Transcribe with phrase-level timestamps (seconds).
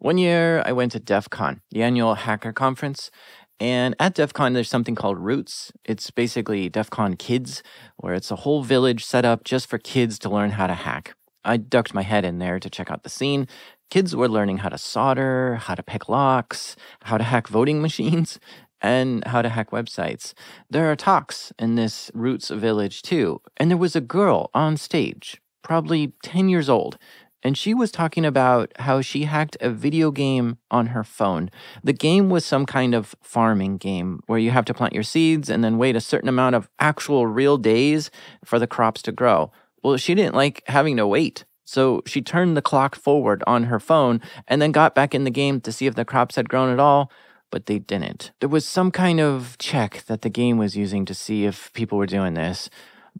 [0.00, 3.10] One year, I went to DEF CON, the annual hacker conference.
[3.58, 5.72] And at DEF CON, there's something called Roots.
[5.84, 7.64] It's basically DEF CON Kids,
[7.96, 11.16] where it's a whole village set up just for kids to learn how to hack.
[11.44, 13.48] I ducked my head in there to check out the scene.
[13.90, 18.38] Kids were learning how to solder, how to pick locks, how to hack voting machines,
[18.80, 20.32] and how to hack websites.
[20.70, 23.40] There are talks in this Roots village too.
[23.56, 26.98] And there was a girl on stage, probably 10 years old,
[27.42, 31.50] and she was talking about how she hacked a video game on her phone.
[31.84, 35.48] The game was some kind of farming game where you have to plant your seeds
[35.48, 38.10] and then wait a certain amount of actual real days
[38.44, 39.52] for the crops to grow.
[39.82, 41.44] Well, she didn't like having to wait.
[41.64, 45.30] So she turned the clock forward on her phone and then got back in the
[45.30, 47.12] game to see if the crops had grown at all,
[47.50, 48.32] but they didn't.
[48.40, 51.98] There was some kind of check that the game was using to see if people
[51.98, 52.70] were doing this.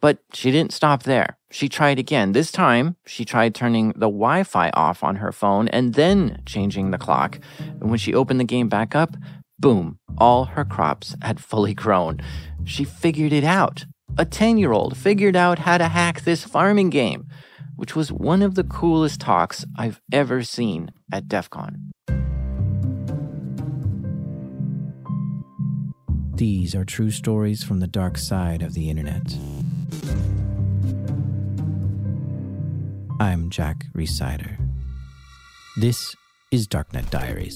[0.00, 1.38] But she didn't stop there.
[1.50, 2.32] She tried again.
[2.32, 6.90] This time, she tried turning the Wi Fi off on her phone and then changing
[6.90, 7.40] the clock.
[7.58, 9.16] And when she opened the game back up,
[9.58, 12.20] boom, all her crops had fully grown.
[12.64, 13.86] She figured it out.
[14.18, 17.26] A 10 year old figured out how to hack this farming game,
[17.76, 21.92] which was one of the coolest talks I've ever seen at DEF CON.
[26.34, 29.34] These are true stories from the dark side of the internet.
[33.20, 34.58] I'm Jack Rhysider.
[35.78, 36.14] This
[36.50, 37.54] is Darknet Diaries.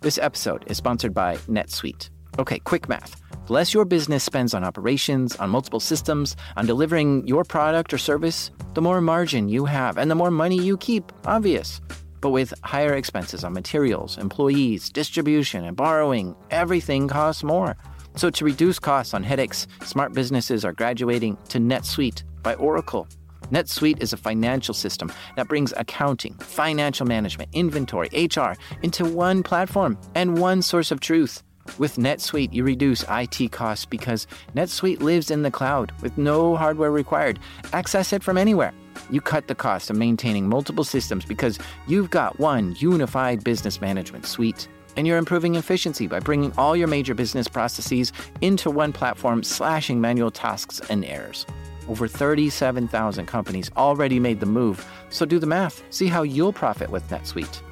[0.00, 2.10] This episode is sponsored by NetSuite.
[2.40, 3.21] Okay, quick math.
[3.46, 7.98] The less your business spends on operations, on multiple systems, on delivering your product or
[7.98, 11.12] service, the more margin you have and the more money you keep.
[11.26, 11.80] Obvious.
[12.20, 17.76] But with higher expenses on materials, employees, distribution, and borrowing, everything costs more.
[18.14, 23.08] So to reduce costs on headaches, smart businesses are graduating to NetSuite by Oracle.
[23.50, 28.52] NetSuite is a financial system that brings accounting, financial management, inventory, HR
[28.82, 31.42] into one platform and one source of truth.
[31.78, 36.90] With NetSuite, you reduce IT costs because NetSuite lives in the cloud with no hardware
[36.90, 37.38] required.
[37.72, 38.72] Access it from anywhere.
[39.10, 44.26] You cut the cost of maintaining multiple systems because you've got one unified business management
[44.26, 44.68] suite.
[44.96, 48.12] And you're improving efficiency by bringing all your major business processes
[48.42, 51.46] into one platform, slashing manual tasks and errors.
[51.88, 55.82] Over 37,000 companies already made the move, so do the math.
[55.90, 57.62] See how you'll profit with NetSuite.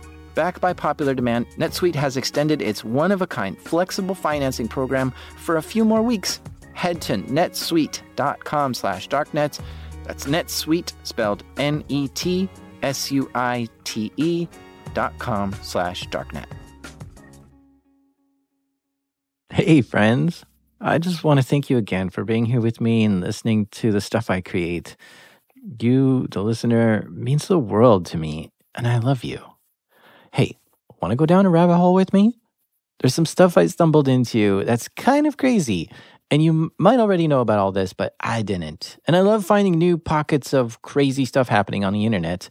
[0.41, 5.85] Backed by popular demand, NetSuite has extended its one-of-a-kind flexible financing program for a few
[5.85, 6.41] more weeks.
[6.73, 9.61] Head to netsuite.com slash darknets.
[10.05, 12.49] That's NetSuite, spelled N-E-T-S-U-I-T-E
[14.95, 16.47] dot com slash darknet.
[19.53, 20.47] Hey, friends.
[20.81, 23.93] I just want to thank you again for being here with me and listening to
[23.93, 24.97] the stuff I create.
[25.83, 29.50] You, the listener, means the world to me, and I love you
[30.32, 30.58] Hey,
[31.02, 32.38] want to go down a rabbit hole with me?
[33.00, 35.90] There's some stuff I stumbled into that's kind of crazy.
[36.32, 38.98] And you might already know about all this, but I didn't.
[39.06, 42.50] And I love finding new pockets of crazy stuff happening on the internet.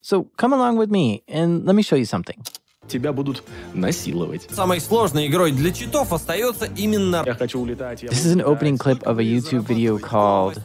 [0.00, 2.42] So come along with me and let me show you something.
[2.90, 4.48] тебя будут насиловать.
[4.50, 7.22] Самой сложной игрой для читов остается именно...
[7.24, 8.02] Я хочу улетать.
[8.02, 8.98] я This is an буду opening летать.
[8.98, 10.60] clip of a YouTube video called.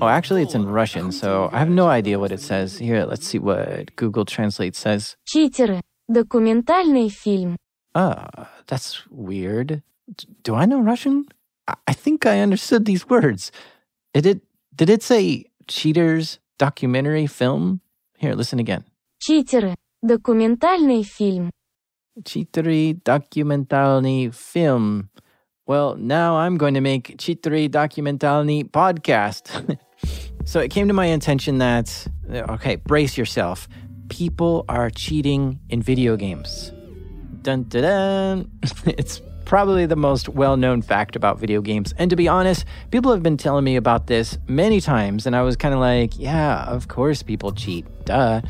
[0.00, 2.78] Oh, actually, it's in Russian, so I have no idea what it says.
[2.78, 5.16] Here, let's see what Google Translate says.
[5.26, 5.80] Читеры.
[6.10, 7.56] Документальный фильм.
[7.94, 9.82] Ah, that's weird.
[10.14, 11.26] D- Do I know Russian?
[11.66, 13.50] I- I think I understood these words.
[14.14, 14.40] It did.
[14.74, 17.80] Did it say cheaters documentary film?
[18.18, 18.84] Here, listen again.
[19.22, 19.74] Читеры.
[20.04, 21.50] Документальный фильм.
[22.22, 25.08] Chitri dokumentalny film.
[25.66, 29.78] Well, now I'm going to make Chitri dokumentalny podcast.
[30.44, 33.66] so it came to my attention that, okay, brace yourself.
[34.11, 36.73] People are cheating in video games.
[37.41, 38.51] Dun dun dun.
[38.85, 41.93] it's probably the most well known fact about video games.
[41.97, 45.43] And to be honest, people have been telling me about this many times, and I
[45.43, 47.85] was kind of like, yeah, of course people cheat.
[48.03, 48.41] Duh.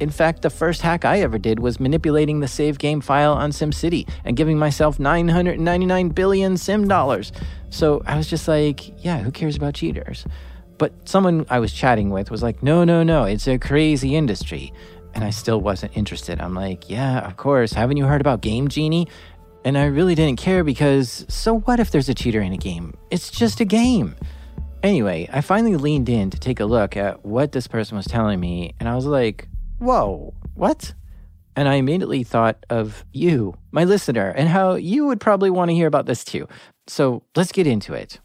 [0.00, 3.52] In fact, the first hack I ever did was manipulating the save game file on
[3.52, 7.32] SimCity and giving myself 999 billion Sim dollars.
[7.70, 10.26] So I was just like, yeah, who cares about cheaters?
[10.78, 14.72] But someone I was chatting with was like, no, no, no, it's a crazy industry.
[15.16, 16.40] And I still wasn't interested.
[16.40, 17.72] I'm like, yeah, of course.
[17.72, 19.08] Haven't you heard about Game Genie?
[19.64, 22.96] And I really didn't care because so what if there's a cheater in a game?
[23.10, 24.14] It's just a game.
[24.84, 28.38] Anyway, I finally leaned in to take a look at what this person was telling
[28.38, 29.48] me, and I was like,
[29.78, 30.94] whoa, what?
[31.56, 35.74] and I immediately thought of you, my listener, and how you would probably want to
[35.74, 36.46] hear about this too.
[36.86, 38.20] So let's get into it.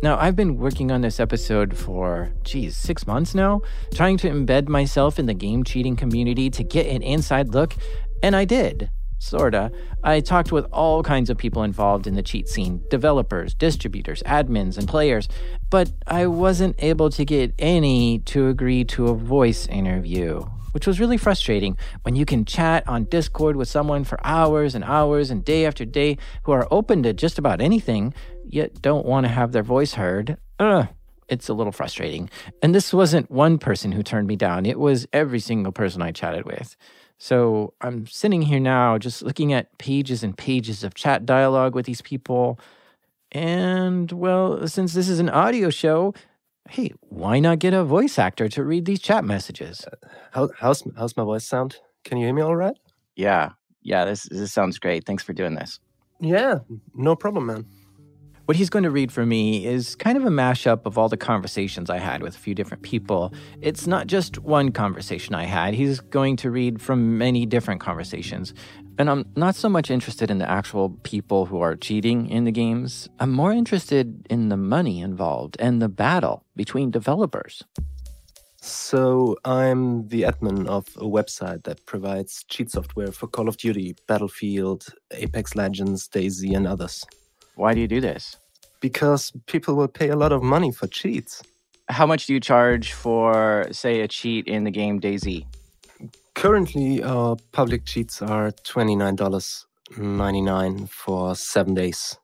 [0.00, 3.62] Now, I've been working on this episode for, geez, six months now,
[3.92, 7.74] trying to embed myself in the game cheating community to get an inside look,
[8.22, 8.90] and I did.
[9.18, 9.72] Sorta.
[10.04, 14.78] I talked with all kinds of people involved in the cheat scene developers, distributors, admins,
[14.78, 15.28] and players,
[15.68, 21.00] but I wasn't able to get any to agree to a voice interview, which was
[21.00, 25.44] really frustrating when you can chat on Discord with someone for hours and hours and
[25.44, 28.14] day after day who are open to just about anything,
[28.52, 30.36] yet don't want to have their voice heard.
[30.58, 30.88] Ugh.
[31.28, 32.30] It's a little frustrating.
[32.62, 36.10] And this wasn't one person who turned me down, it was every single person I
[36.10, 36.74] chatted with.
[37.18, 41.84] So I'm sitting here now just looking at pages and pages of chat dialogue with
[41.84, 42.58] these people.
[43.32, 46.14] And well, since this is an audio show,
[46.70, 49.84] hey, why not get a voice actor to read these chat messages?
[49.84, 51.76] Uh, how, how's how's my voice sound?
[52.04, 52.76] Can you hear me all right?
[53.16, 53.50] Yeah,
[53.82, 55.04] yeah, this this sounds great.
[55.04, 55.80] Thanks for doing this.
[56.20, 56.60] Yeah,
[56.94, 57.66] no problem, man.
[58.48, 61.18] What he's going to read for me is kind of a mashup of all the
[61.18, 63.30] conversations I had with a few different people.
[63.60, 65.74] It's not just one conversation I had.
[65.74, 68.54] He's going to read from many different conversations.
[68.98, 72.50] And I'm not so much interested in the actual people who are cheating in the
[72.50, 73.06] games.
[73.20, 77.64] I'm more interested in the money involved and the battle between developers.
[78.62, 83.94] So, I'm the admin of a website that provides cheat software for Call of Duty,
[84.06, 87.04] Battlefield, Apex Legends, DayZ, and others.
[87.58, 88.36] Why do you do this?
[88.80, 91.42] Because people will pay a lot of money for cheats.
[91.88, 95.44] How much do you charge for, say, a cheat in the game DayZ?
[96.34, 102.16] Currently, our public cheats are $29.99 for seven days.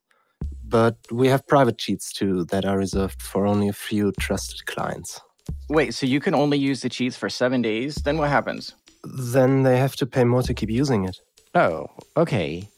[0.65, 5.21] But we have private cheats too that are reserved for only a few trusted clients.
[5.69, 7.97] Wait, so you can only use the cheats for seven days?
[7.97, 8.77] Then what happens?
[9.03, 11.19] Then they have to pay more to keep using it.
[11.57, 12.69] Oh, okay.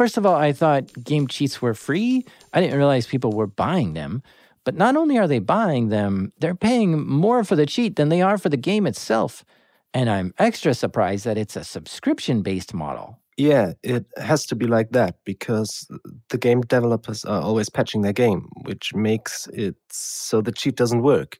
[0.00, 2.24] First of all, I thought game cheats were free.
[2.54, 4.22] I didn't realize people were buying them.
[4.64, 8.22] But not only are they buying them, they're paying more for the cheat than they
[8.22, 9.44] are for the game itself.
[9.92, 13.18] And I'm extra surprised that it's a subscription based model.
[13.36, 15.86] Yeah, it has to be like that because
[16.30, 21.02] the game developers are always patching their game, which makes it so the cheat doesn't
[21.02, 21.38] work.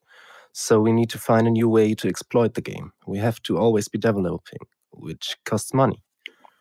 [0.53, 2.93] So we need to find a new way to exploit the game.
[3.07, 4.61] We have to always be developing,
[4.91, 6.03] which costs money.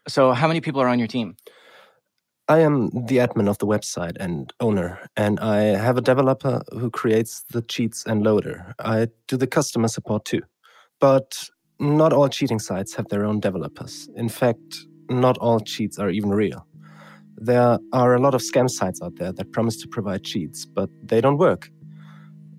[0.07, 1.35] So, how many people are on your team?
[2.49, 6.89] I am the admin of the website and owner, and I have a developer who
[6.89, 8.73] creates the cheats and loader.
[8.79, 10.41] I do the customer support too.
[10.99, 11.47] But
[11.79, 14.09] not all cheating sites have their own developers.
[14.15, 14.79] In fact,
[15.11, 16.65] not all cheats are even real.
[17.37, 20.89] There are a lot of scam sites out there that promise to provide cheats, but
[21.03, 21.69] they don't work.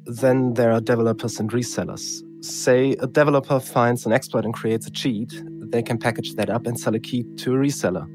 [0.05, 2.23] Then there are developers and resellers.
[2.45, 5.35] Say a developer finds an exploit and creates a cheat,
[5.73, 8.07] they can package that up and sell a key to a reseller.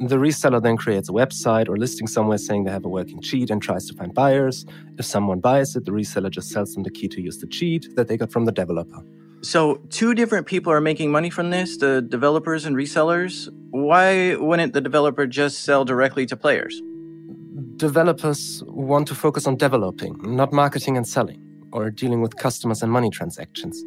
[0.00, 3.50] The reseller then creates a website or listing somewhere saying they have a working cheat
[3.50, 4.64] and tries to find buyers.
[4.96, 7.96] If someone buys it, the reseller just sells them the key to use the cheat
[7.96, 9.02] that they got from the developer.
[9.40, 13.48] So, two different people are making money from this the developers and resellers.
[13.70, 16.80] Why wouldn't the developer just sell directly to players?
[17.76, 21.40] Developers want to focus on developing, not marketing and selling,
[21.72, 23.84] or dealing with customers and money transactions.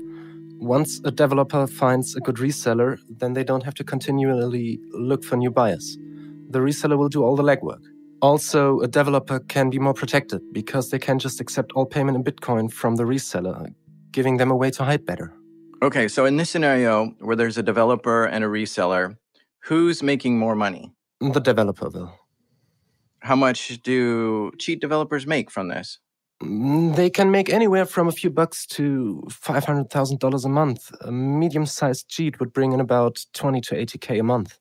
[0.61, 5.35] Once a developer finds a good reseller, then they don't have to continually look for
[5.35, 5.97] new buyers.
[6.51, 7.81] The reseller will do all the legwork.
[8.21, 12.23] Also, a developer can be more protected because they can just accept all payment in
[12.23, 13.73] Bitcoin from the reseller,
[14.11, 15.33] giving them a way to hide better.
[15.81, 19.17] Okay, so in this scenario where there's a developer and a reseller,
[19.63, 20.93] who's making more money?
[21.21, 22.13] The developer will.
[23.21, 25.97] How much do cheat developers make from this?
[26.41, 30.91] Mm, They can make anywhere from a few bucks to $500,000 a month.
[31.01, 34.57] A medium sized cheat would bring in about 20 to 80K a month.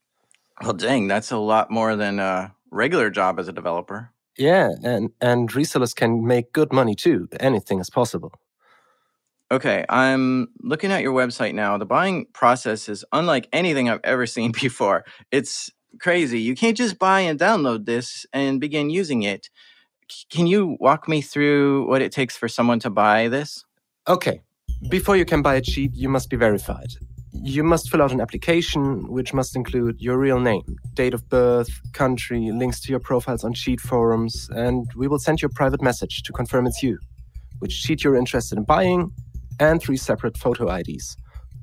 [0.63, 4.11] Well, dang, that's a lot more than a regular job as a developer.
[4.37, 7.29] Yeah, and, and resellers can make good money too.
[7.41, 8.33] Anything is possible.
[9.53, 11.77] Okay, I'm looking at your website now.
[11.77, 15.05] The buying process is unlike anything I've ever seen before.
[15.33, 16.41] It's crazy.
[16.41, 19.51] You can't just buy and download this and begin using it.
[20.31, 23.65] Can you walk me through what it takes for someone to buy this?
[24.09, 24.43] Okay,
[24.89, 26.89] before you can buy a cheat, you must be verified.
[27.33, 31.71] You must fill out an application, which must include your real name, date of birth,
[31.93, 35.81] country, links to your profiles on cheat forums, and we will send you a private
[35.81, 36.99] message to confirm it's you,
[37.61, 39.13] which cheat you're interested in buying,
[39.61, 41.17] and three separate photo IDs,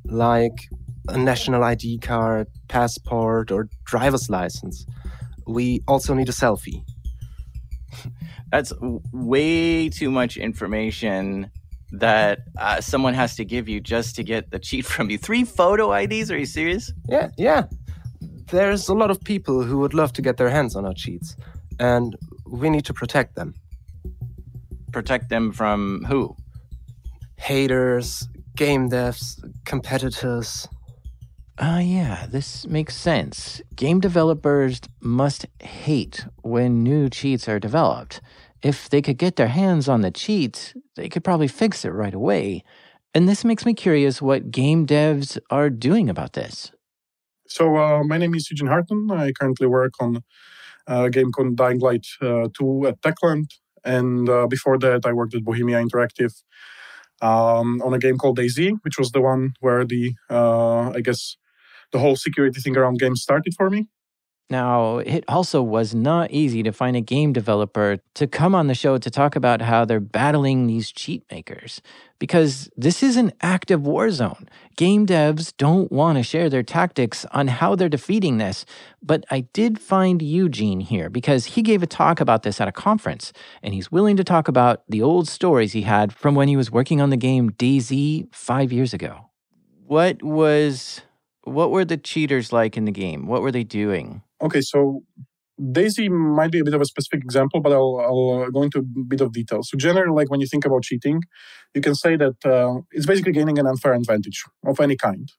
[0.05, 0.69] like
[1.09, 4.85] a national ID card, passport, or driver's license.
[5.47, 6.83] We also need a selfie.
[8.51, 8.71] That's
[9.11, 11.49] way too much information.
[11.91, 15.17] that uh, someone has to give you just to get the cheat from you.
[15.17, 16.29] Three photo IDs?
[16.31, 16.91] Are you serious?
[17.07, 17.63] Yeah, yeah.
[18.51, 21.35] There's a lot of people who would love to get their hands on our cheats,
[21.79, 23.53] and we need to protect them.
[24.91, 26.35] Protect them from who?
[27.37, 30.67] Haters, game devs, competitors.
[31.59, 33.61] Ah, uh, yeah, this makes sense.
[33.75, 38.21] Game developers must hate when new cheats are developed.
[38.61, 42.13] If they could get their hands on the cheat, they could probably fix it right
[42.13, 42.63] away.
[43.15, 46.71] And this makes me curious what game devs are doing about this.
[47.47, 49.09] So, uh, my name is Eugene Harton.
[49.09, 50.23] I currently work on
[50.85, 53.49] a game called Dying Light uh, 2 at Techland.
[53.83, 56.33] And uh, before that, I worked at Bohemia Interactive
[57.21, 61.37] um, on a game called DayZ, which was the one where the, uh, I guess,
[61.91, 63.87] the whole security thing around games started for me.
[64.49, 68.73] Now, it also was not easy to find a game developer to come on the
[68.73, 71.81] show to talk about how they're battling these cheat makers.
[72.17, 74.47] Because this is an active war zone.
[74.77, 78.65] Game devs don't want to share their tactics on how they're defeating this.
[79.03, 82.71] But I did find Eugene here because he gave a talk about this at a
[82.71, 86.55] conference, and he's willing to talk about the old stories he had from when he
[86.55, 89.29] was working on the game DayZ five years ago.
[89.85, 91.01] What was.
[91.47, 93.27] What were the cheaters like in the game?
[93.27, 94.21] What were they doing?
[94.41, 95.03] Okay, so
[95.59, 98.79] DayZ might be a bit of a specific example, but I'll, I'll uh, go into
[98.79, 99.63] a bit of detail.
[99.63, 101.23] So, generally, like when you think about cheating,
[101.73, 105.31] you can say that uh, it's basically gaining an unfair advantage of any kind.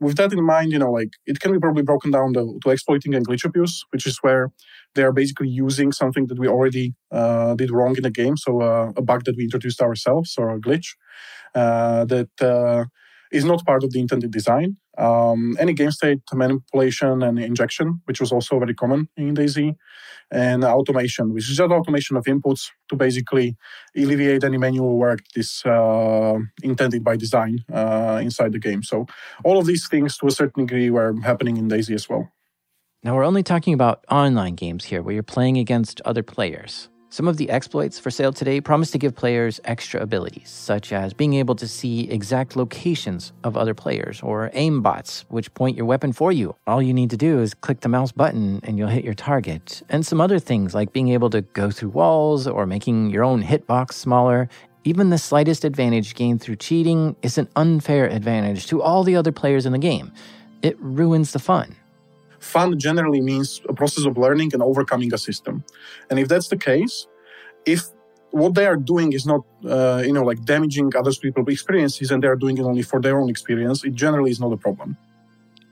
[0.00, 2.70] With that in mind, you know, like it can be probably broken down to, to
[2.70, 4.52] exploiting and glitch abuse, which is where
[4.94, 8.60] they are basically using something that we already uh, did wrong in the game, so
[8.60, 10.94] uh, a bug that we introduced ourselves or a glitch
[11.54, 12.84] uh, that uh,
[13.32, 14.76] is not part of the intended design.
[14.96, 19.74] Um, any game state manipulation and injection, which was also very common in DayZ,
[20.30, 23.56] and automation, which is just automation of inputs to basically
[23.96, 28.82] alleviate any manual work that is uh, intended by design uh, inside the game.
[28.82, 29.06] So
[29.44, 32.30] all of these things, to a certain degree, were happening in DayZ as well.
[33.02, 36.88] Now we're only talking about online games here, where you're playing against other players.
[37.14, 41.14] Some of the exploits for sale today promise to give players extra abilities, such as
[41.14, 45.86] being able to see exact locations of other players, or aim bots, which point your
[45.86, 46.56] weapon for you.
[46.66, 49.80] All you need to do is click the mouse button and you'll hit your target.
[49.88, 53.44] And some other things like being able to go through walls or making your own
[53.44, 54.48] hitbox smaller.
[54.82, 59.30] Even the slightest advantage gained through cheating is an unfair advantage to all the other
[59.30, 60.10] players in the game.
[60.62, 61.76] It ruins the fun
[62.44, 65.64] fun generally means a process of learning and overcoming a system.
[66.10, 67.06] And if that's the case,
[67.66, 67.80] if
[68.30, 72.22] what they are doing is not, uh, you know, like damaging other people's experiences and
[72.22, 74.96] they are doing it only for their own experience, it generally is not a problem.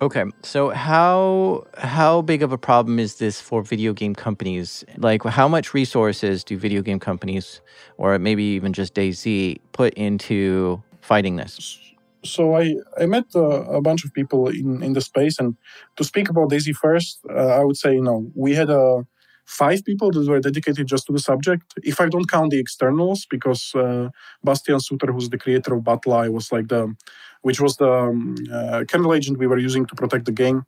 [0.01, 4.85] Okay, so how how big of a problem is this for video game companies?
[4.97, 7.61] Like, how much resources do video game companies,
[7.99, 11.79] or maybe even just DayZ, put into fighting this?
[12.25, 15.57] So I, I met uh, a bunch of people in, in the space and
[15.97, 19.03] to speak about DayZ first uh, i would say you know we had uh,
[19.45, 21.65] five people that were dedicated just to the subject.
[21.83, 24.09] If i don't count the externals because uh,
[24.45, 26.95] bastian suter who's the creator of BattlEye was like the
[27.43, 30.63] which was the um, uh, kernel agent we were using to protect the game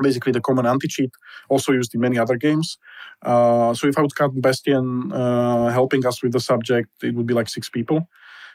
[0.00, 1.10] basically the common anti-cheat
[1.48, 2.78] also used in many other games.
[3.22, 5.10] Uh, so if i would count bastian
[5.78, 8.08] helping us with the subject it would be like six people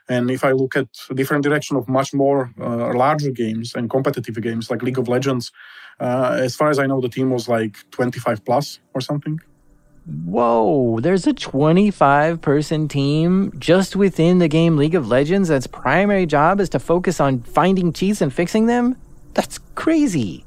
[0.10, 3.90] and if I look at a different direction of much more uh, larger games and
[3.90, 5.52] competitive games like League of Legends,
[6.00, 9.40] uh, as far as I know, the team was like 25 plus or something.
[10.06, 16.26] Whoa, there's a 25 person team just within the game League of Legends that's primary
[16.26, 18.98] job is to focus on finding cheats and fixing them?
[19.34, 20.46] That's crazy.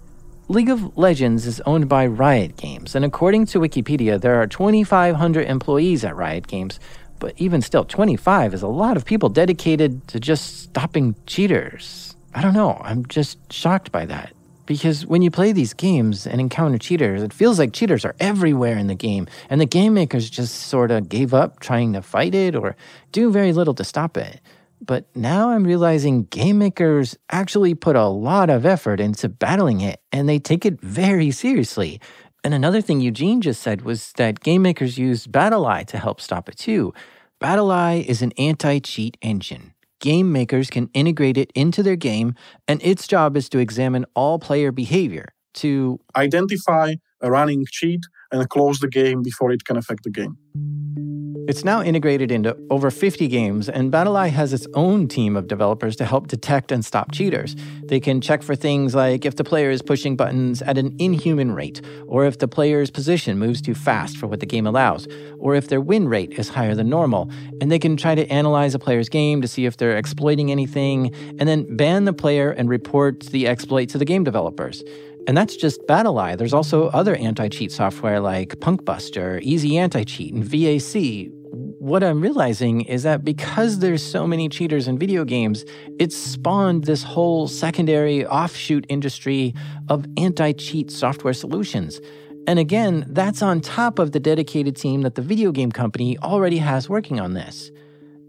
[0.48, 5.48] League of Legends is owned by Riot Games, and according to Wikipedia, there are 2,500
[5.48, 6.78] employees at Riot Games,
[7.18, 12.16] but even still, 25 is a lot of people dedicated to just stopping cheaters.
[12.34, 12.80] I don't know.
[12.82, 14.32] I'm just shocked by that.
[14.66, 18.76] Because when you play these games and encounter cheaters, it feels like cheaters are everywhere
[18.76, 22.34] in the game, and the game makers just sort of gave up trying to fight
[22.34, 22.76] it or
[23.12, 24.40] do very little to stop it.
[24.80, 30.00] But now I'm realizing game makers actually put a lot of effort into battling it,
[30.12, 32.00] and they take it very seriously.
[32.44, 36.48] And another thing Eugene just said was that game makers use BattlEye to help stop
[36.48, 36.92] it too.
[37.40, 39.72] BattlEye is an anti cheat engine.
[40.00, 42.34] Game makers can integrate it into their game,
[42.68, 48.00] and its job is to examine all player behavior to identify a running cheat
[48.30, 51.15] and close the game before it can affect the game.
[51.48, 55.94] It's now integrated into over 50 games, and BattlEye has its own team of developers
[55.96, 57.54] to help detect and stop cheaters.
[57.84, 61.52] They can check for things like if the player is pushing buttons at an inhuman
[61.52, 65.06] rate, or if the player's position moves too fast for what the game allows,
[65.38, 67.30] or if their win rate is higher than normal.
[67.60, 71.14] And they can try to analyze a player's game to see if they're exploiting anything,
[71.38, 74.82] and then ban the player and report the exploit to the game developers.
[75.26, 76.38] And that's just BattlEye.
[76.38, 82.20] There's also other anti cheat software like Punkbuster, Easy Anti Cheat, and VAC, what I'm
[82.20, 85.64] realizing is that because there's so many cheaters in video games,
[85.98, 89.54] it's spawned this whole secondary offshoot industry
[89.88, 92.00] of anti cheat software solutions.
[92.46, 96.58] And again, that's on top of the dedicated team that the video game company already
[96.58, 97.70] has working on this.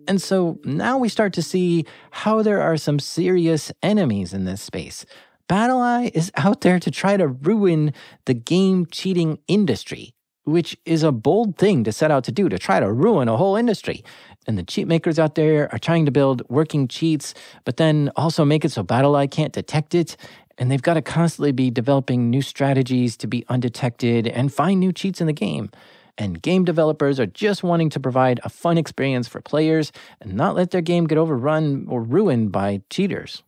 [0.08, 4.62] And so now we start to see how there are some serious enemies in this
[4.62, 5.06] space.
[5.50, 7.94] BattlEye is out there to try to ruin
[8.26, 10.14] the game cheating industry
[10.48, 13.36] which is a bold thing to set out to do to try to ruin a
[13.36, 14.01] whole industry.
[14.48, 17.34] And the cheat makers out there are trying to build working cheats,
[17.66, 20.16] but then also make it so BattlEye can't detect it.
[20.58, 24.94] And they've got to constantly be developing new strategies to be undetected and find new
[24.94, 25.70] cheats in the game.
[26.18, 30.56] And game developers are just wanting to provide a fun experience for players and not
[30.56, 33.44] let their game get overrun or ruined by cheaters.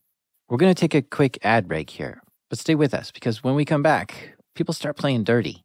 [0.49, 3.55] We're going to take a quick ad break here, but stay with us because when
[3.55, 5.63] we come back, people start playing dirty.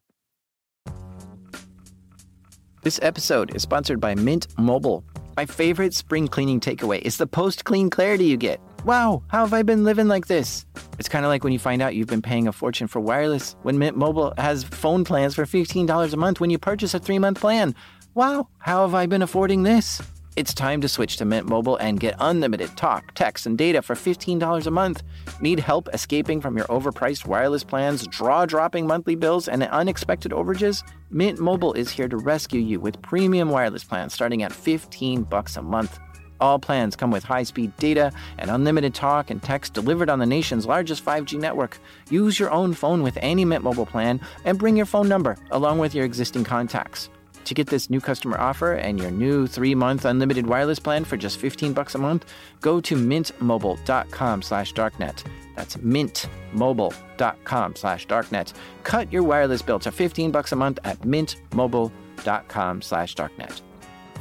[2.85, 5.03] This episode is sponsored by Mint Mobile.
[5.35, 8.59] My favorite spring cleaning takeaway is the post clean clarity you get.
[8.85, 10.67] Wow, how have I been living like this?
[10.99, 13.55] It's kind of like when you find out you've been paying a fortune for wireless
[13.63, 17.17] when Mint Mobile has phone plans for $15 a month when you purchase a three
[17.17, 17.73] month plan.
[18.13, 20.03] Wow, how have I been affording this?
[20.35, 23.95] It's time to switch to Mint Mobile and get unlimited talk, text, and data for
[23.95, 25.01] $15 a month.
[25.39, 30.83] Need help escaping from your overpriced wireless plans, draw dropping monthly bills, and unexpected overages?
[31.09, 35.55] Mint Mobile is here to rescue you with premium wireless plans starting at 15 bucks
[35.55, 35.99] a month.
[36.41, 40.65] All plans come with high-speed data and unlimited talk and text delivered on the nation's
[40.65, 41.79] largest 5G network.
[42.09, 45.79] Use your own phone with any Mint Mobile plan and bring your phone number along
[45.79, 47.09] with your existing contacts.
[47.45, 51.37] To get this new customer offer and your new three-month unlimited wireless plan for just
[51.37, 52.25] 15 bucks a month,
[52.59, 55.23] go to mintmobile.com slash darknet.
[55.55, 58.53] That's mintmobile.com slash darknet.
[58.83, 63.61] Cut your wireless bill to 15 bucks a month at mintmobile.com slash darknet.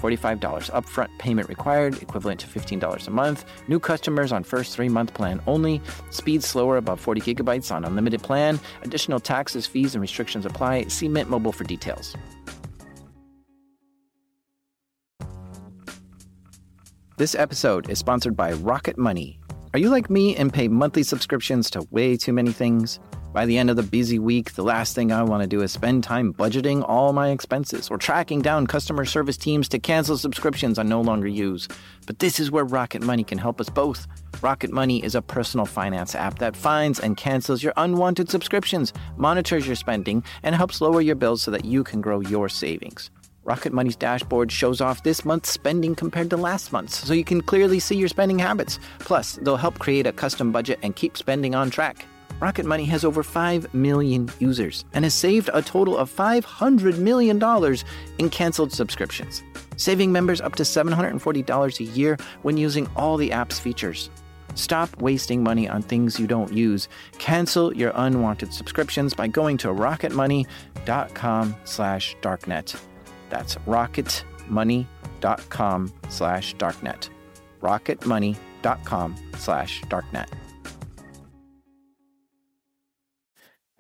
[0.02, 3.46] $45 upfront payment required, equivalent to $15 a month.
[3.68, 5.80] New customers on first three month plan only.
[6.10, 8.60] Speed slower above 40 gigabytes on unlimited plan.
[8.82, 10.88] Additional taxes, fees, and restrictions apply.
[10.88, 12.14] See Mint Mobile for details.
[17.24, 19.38] This episode is sponsored by Rocket Money.
[19.72, 23.00] Are you like me and pay monthly subscriptions to way too many things?
[23.32, 25.72] By the end of the busy week, the last thing I want to do is
[25.72, 30.78] spend time budgeting all my expenses or tracking down customer service teams to cancel subscriptions
[30.78, 31.66] I no longer use.
[32.06, 34.06] But this is where Rocket Money can help us both.
[34.42, 39.66] Rocket Money is a personal finance app that finds and cancels your unwanted subscriptions, monitors
[39.66, 43.10] your spending, and helps lower your bills so that you can grow your savings.
[43.44, 47.42] Rocket Money's dashboard shows off this month's spending compared to last month's, so you can
[47.42, 48.78] clearly see your spending habits.
[49.00, 52.07] Plus, they'll help create a custom budget and keep spending on track.
[52.40, 57.40] Rocket Money has over 5 million users and has saved a total of $500 million
[58.18, 59.42] in canceled subscriptions,
[59.76, 64.11] saving members up to $740 a year when using all the app's features.
[64.54, 66.88] Stop wasting money on things you don't use.
[67.18, 72.80] Cancel your unwanted subscriptions by going to rocketmoney.com slash darknet.
[73.30, 77.10] That's rocketmoney.com slash darknet.
[77.62, 80.28] rocketmoney.com slash darknet.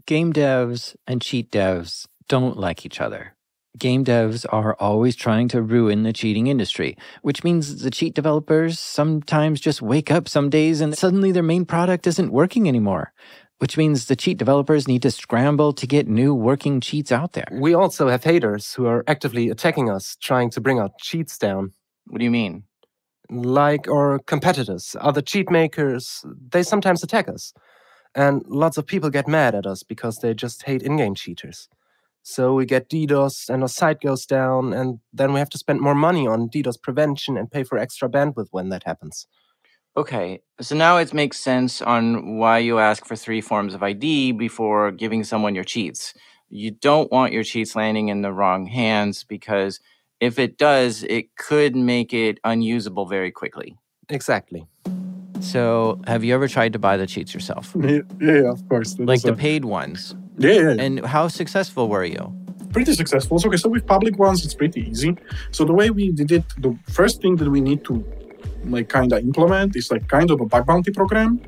[0.06, 3.34] Game devs and cheat devs don't like each other.
[3.76, 8.78] Game devs are always trying to ruin the cheating industry, which means the cheat developers
[8.78, 13.12] sometimes just wake up some days and suddenly their main product isn't working anymore
[13.58, 17.46] which means the cheat developers need to scramble to get new working cheats out there.
[17.52, 21.72] We also have haters who are actively attacking us, trying to bring our cheats down.
[22.06, 22.64] What do you mean?
[23.30, 27.54] Like our competitors, other cheat makers, they sometimes attack us.
[28.14, 31.68] And lots of people get mad at us because they just hate in game cheaters.
[32.22, 35.80] So we get DDoS and our site goes down, and then we have to spend
[35.80, 39.26] more money on DDoS prevention and pay for extra bandwidth when that happens.
[39.96, 44.32] Okay, so now it makes sense on why you ask for three forms of ID
[44.32, 46.14] before giving someone your cheats.
[46.48, 49.78] You don't want your cheats landing in the wrong hands because
[50.18, 53.76] if it does, it could make it unusable very quickly.
[54.08, 54.66] Exactly.
[55.38, 57.74] So, have you ever tried to buy the cheats yourself?
[57.80, 58.98] Yeah, yeah, of course.
[58.98, 60.16] Like the paid ones?
[60.38, 60.82] Yeah, yeah, yeah.
[60.82, 62.34] And how successful were you?
[62.74, 63.38] pretty successful.
[63.38, 65.16] So, okay, so with public ones, it's pretty easy.
[65.52, 68.04] So the way we did it, the first thing that we need to
[68.70, 71.40] like kind of implement is like kind of a bug bounty program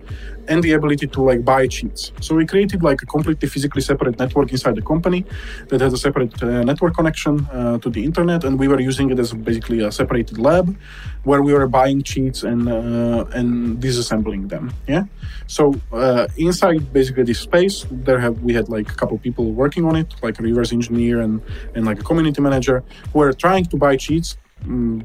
[0.49, 2.13] and the ability to like buy cheats.
[2.21, 5.25] So we created like a completely physically separate network inside the company
[5.69, 9.11] that has a separate uh, network connection uh, to the internet, and we were using
[9.11, 10.77] it as basically a separated lab
[11.25, 14.73] where we were buying cheats and uh, and disassembling them.
[14.87, 15.05] Yeah.
[15.47, 19.85] So uh, inside basically this space, there have we had like a couple people working
[19.85, 21.43] on it, like a reverse engineer and
[21.75, 24.37] and like a community manager who were trying to buy cheats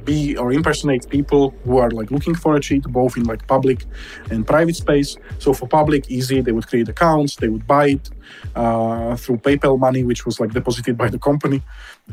[0.04, 3.86] be or impersonate people who are like looking for a cheat both in like public
[4.32, 5.18] and private space.
[5.40, 8.10] So for public easy they would create accounts they would buy it
[8.56, 11.62] uh, through paypal money which was like deposited by the company.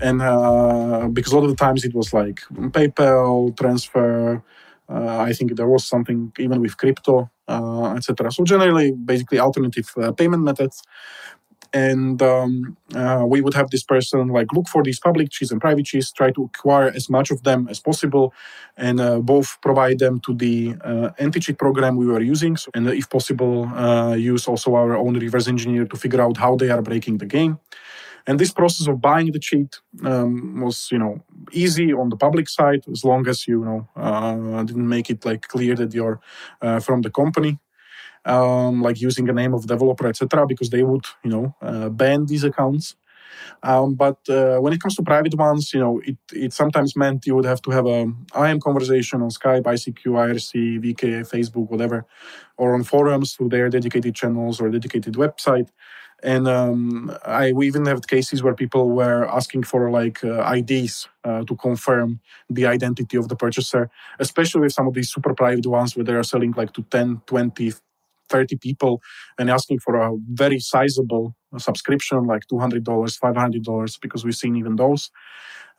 [0.01, 4.42] And uh, because a lot of the times it was like paypal transfer
[4.90, 9.92] uh, i think there was something even with crypto uh, etc so generally basically alternative
[9.98, 10.83] uh, payment methods
[11.73, 15.61] and um, uh, we would have this person like look for these public cheats and
[15.61, 18.33] private cheats try to acquire as much of them as possible
[18.77, 22.57] and uh, both provide them to the uh, anti-cheat program we were using.
[22.57, 26.57] So, and if possible uh, use also our own reverse engineer to figure out how
[26.57, 27.59] they are breaking the game.
[28.27, 32.49] And this process of buying the cheat um, was you know easy on the public
[32.49, 36.21] side as long as you know uh, didn't make it like clear that you're
[36.61, 37.59] uh, from the company
[38.29, 42.27] um, like using a name of developer, etc., because they would, you know, uh, ban
[42.27, 42.95] these accounts.
[43.62, 47.27] Um, but uh, when it comes to private ones, you know, it, it sometimes meant
[47.27, 52.05] you would have to have a IM conversation on Skype, ICQ, IRC, VK, Facebook, whatever,
[52.57, 55.69] or on forums through their dedicated channels or dedicated website.
[56.23, 61.09] And um, I we even have cases where people were asking for like uh, IDs
[61.23, 63.88] uh, to confirm the identity of the purchaser,
[64.19, 67.23] especially with some of these super private ones where they are selling like to 10,
[67.27, 67.73] 20,
[68.29, 69.01] 30 people
[69.38, 75.11] and asking for a very sizable subscription like $200 $500 because we've seen even those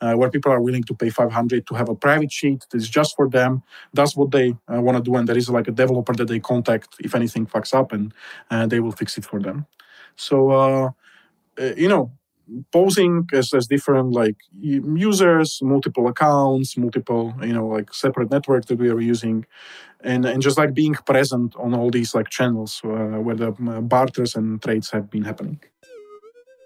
[0.00, 2.88] uh, where people are willing to pay 500 to have a private sheet that is
[2.88, 3.62] just for them.
[3.92, 6.40] That's what they uh, want to do and there is like a developer that they
[6.40, 8.12] contact if anything fucks up and
[8.50, 9.66] uh, they will fix it for them.
[10.16, 10.90] So uh,
[11.60, 12.12] uh, you know
[12.72, 18.78] posing as, as different like users multiple accounts multiple you know like separate network that
[18.78, 19.46] we are using.
[20.02, 23.80] And and just like being present on all these like channels uh, where the uh,
[23.82, 25.60] barters and trades have been happening.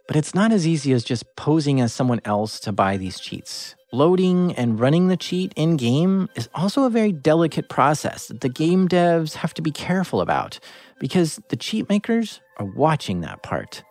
[0.06, 3.74] But it's not as easy as just posing as someone else to buy these cheats.
[3.92, 8.48] Loading and running the cheat in game is also a very delicate process that the
[8.48, 10.60] game devs have to be careful about
[11.00, 13.82] because the cheat makers are watching that part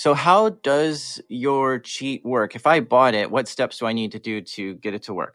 [0.00, 2.56] so, how does your cheat work?
[2.56, 5.12] If I bought it, what steps do I need to do to get it to
[5.12, 5.34] work?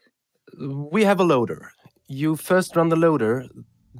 [0.91, 1.71] We have a loader.
[2.07, 3.45] You first run the loader,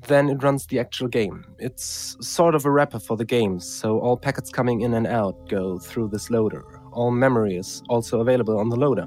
[0.07, 1.45] then it runs the actual game.
[1.59, 5.35] It's sort of a wrapper for the game, so all packets coming in and out
[5.49, 6.63] go through this loader.
[6.93, 9.05] All memory is also available on the loader.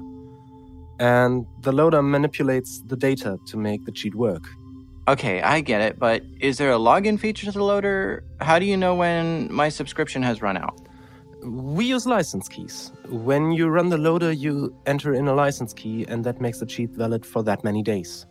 [1.01, 4.47] And the loader manipulates the data to make the cheat work.
[5.09, 8.23] Okay, I get it, but is there a login feature to the loader?
[8.39, 10.79] How do you know when my subscription has run out?
[11.43, 12.91] We use license keys.
[13.07, 16.65] When you run the loader, you enter in a license key, and that makes the
[16.65, 18.25] cheat valid for that many days.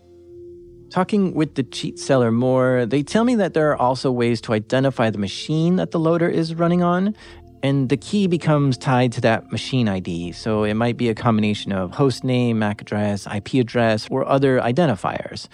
[0.91, 4.53] Talking with the cheat seller more, they tell me that there are also ways to
[4.53, 7.15] identify the machine that the loader is running on,
[7.63, 10.33] and the key becomes tied to that machine ID.
[10.33, 14.61] So it might be a combination of host name, MAC address, IP address, or other
[14.61, 15.49] identifiers.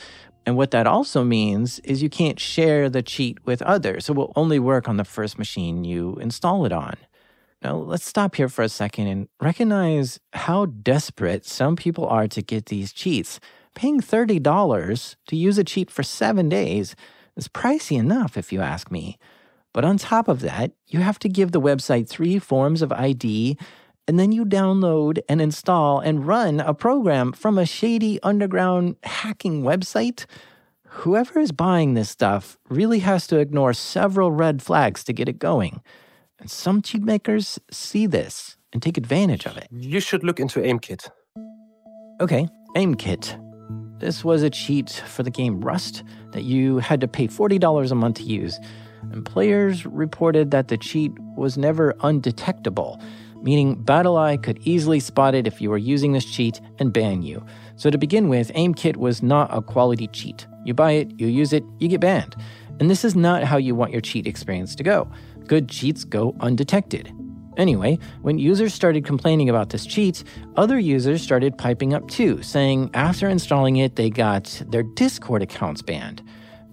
[0.47, 4.07] And what that also means is you can't share the cheat with others.
[4.07, 6.97] So it will only work on the first machine you install it on.
[7.64, 12.42] Now, let's stop here for a second and recognize how desperate some people are to
[12.42, 13.40] get these cheats.
[13.74, 16.94] Paying $30 to use a cheat for seven days
[17.37, 19.18] is pricey enough, if you ask me.
[19.72, 23.57] But on top of that, you have to give the website three forms of ID,
[24.07, 29.62] and then you download and install and run a program from a shady underground hacking
[29.62, 30.27] website.
[30.88, 35.38] Whoever is buying this stuff really has to ignore several red flags to get it
[35.38, 35.81] going.
[36.45, 39.67] And some cheat makers see this and take advantage of it.
[39.71, 41.09] You should look into AimKit.
[42.21, 43.41] Okay, AimKit.
[43.99, 47.95] This was a cheat for the game Rust that you had to pay $40 a
[47.95, 48.61] month to use.
[49.11, 53.01] And players reported that the cheat was never undetectable,
[53.41, 57.43] meaning BattlEye could easily spot it if you were using this cheat and ban you.
[57.77, 60.47] So to begin with, AimKit was not a quality cheat.
[60.67, 62.37] You buy it, you use it, you get banned.
[62.81, 65.11] And this is not how you want your cheat experience to go
[65.47, 67.13] good cheats go undetected.
[67.57, 70.25] Anyway, when users started complaining about this cheat,
[70.57, 75.81] other users started piping up too, saying after installing it, they got their Discord accounts
[75.83, 76.23] banned.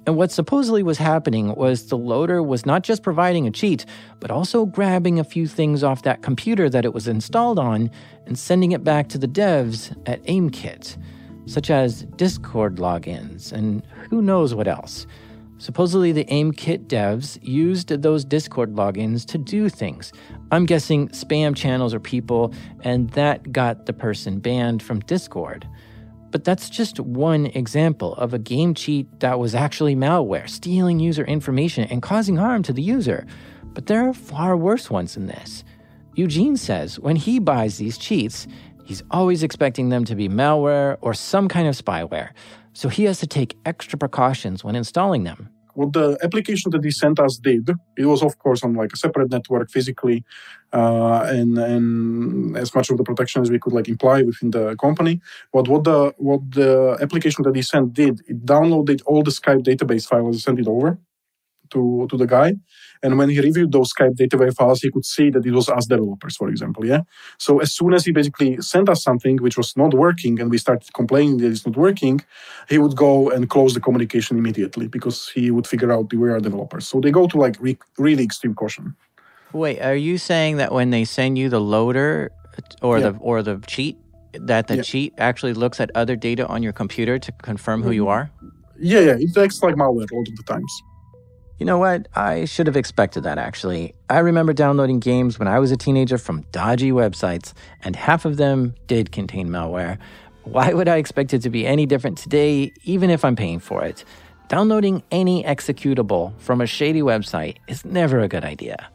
[0.08, 3.86] And what supposedly was happening was the loader was not just providing a cheat,
[4.20, 7.92] but also grabbing a few things off that computer that it was installed on
[8.26, 10.98] and sending it back to the devs at AimKit,
[11.46, 15.06] such as Discord logins and who knows what else.
[15.62, 20.12] Supposedly, the AimKit devs used those Discord logins to do things.
[20.52, 25.68] I'm guessing spam channels or people, and that got the person banned from Discord.
[26.32, 31.26] But that's just one example of a game cheat that was actually malware, stealing user
[31.26, 33.28] information and causing harm to the user.
[33.66, 35.64] But there are far worse ones than this.
[36.16, 38.48] Eugene says when he buys these cheats,
[38.84, 42.30] he's always expecting them to be malware or some kind of spyware,
[42.74, 45.50] so he has to take extra precautions when installing them.
[45.74, 48.98] What the application that he sent us did, it was of course on like a
[48.98, 50.26] separate network physically,
[50.74, 54.76] uh, and and as much of the protection as we could like imply within the
[54.76, 55.22] company.
[55.54, 59.64] But what the what the application that he sent did, it downloaded all the Skype
[59.64, 61.00] database files and sent it over
[61.70, 62.56] to to the guy.
[63.04, 65.86] And when he reviewed those Skype database files, he could see that it was us
[65.88, 66.86] developers, for example.
[66.86, 67.02] Yeah.
[67.40, 70.58] So as soon as he basically sent us something which was not working, and we
[70.60, 72.22] started complaining that it's not working,
[72.70, 76.40] he would go and close the communication immediately because he would figure out we are
[76.40, 76.88] developers.
[76.88, 78.96] So they go to like re- really extreme caution.
[79.54, 82.32] Wait, are you saying that when they send you the loader
[82.82, 83.10] or Yeah.
[83.10, 83.98] the or the cheat,
[84.34, 84.82] that the Yeah.
[84.84, 88.12] cheat actually looks at other data on your computer to confirm who you Mm-hmm.
[88.12, 88.32] are?
[88.80, 90.72] Yeah, yeah, it acts like malware a lot of the times.
[91.62, 92.08] You know what?
[92.16, 93.94] I should have expected that actually.
[94.10, 98.38] I remember downloading games when I was a teenager from dodgy websites, and half of
[98.38, 100.00] them did contain malware.
[100.42, 103.84] Why would I expect it to be any different today, even if I'm paying for
[103.84, 104.04] it?
[104.48, 108.90] Downloading any executable from a shady website is never a good idea.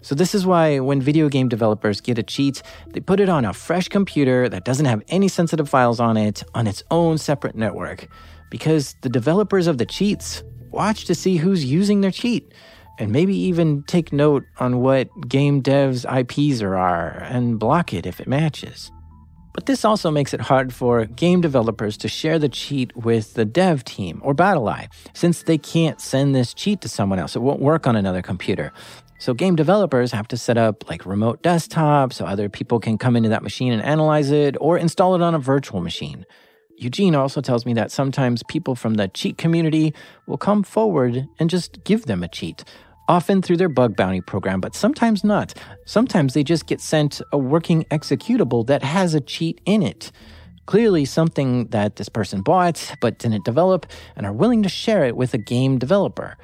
[0.00, 3.44] So, this is why when video game developers get a cheat, they put it on
[3.44, 7.54] a fresh computer that doesn't have any sensitive files on it on its own separate
[7.54, 8.08] network.
[8.50, 12.52] Because the developers of the cheats watch to see who's using their cheat
[12.98, 18.20] and maybe even take note on what game devs' IPs are and block it if
[18.20, 18.90] it matches.
[19.54, 23.44] But this also makes it hard for game developers to share the cheat with the
[23.44, 27.34] dev team or BattlEye, since they can't send this cheat to someone else.
[27.34, 28.72] It won't work on another computer.
[29.18, 33.16] So game developers have to set up like remote desktops so other people can come
[33.16, 36.24] into that machine and analyze it or install it on a virtual machine.
[36.78, 39.92] Eugene also tells me that sometimes people from the cheat community
[40.26, 42.62] will come forward and just give them a cheat,
[43.08, 45.54] often through their bug bounty program, but sometimes not.
[45.86, 50.12] Sometimes they just get sent a working executable that has a cheat in it.
[50.66, 55.16] Clearly, something that this person bought but didn't develop and are willing to share it
[55.16, 56.36] with a game developer.